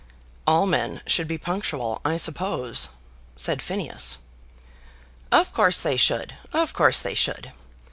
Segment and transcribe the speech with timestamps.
[0.47, 2.89] "All men should be punctual, I suppose,"
[3.35, 4.17] said Phineas.
[5.31, 7.51] "Of course they should; of course they should.